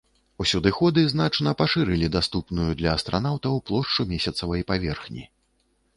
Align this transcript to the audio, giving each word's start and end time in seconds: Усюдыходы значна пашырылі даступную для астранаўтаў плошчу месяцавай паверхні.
Усюдыходы 0.43 1.03
значна 1.13 1.53
пашырылі 1.59 2.07
даступную 2.17 2.67
для 2.79 2.97
астранаўтаў 3.01 3.63
плошчу 3.71 4.01
месяцавай 4.15 4.69
паверхні. 4.73 5.23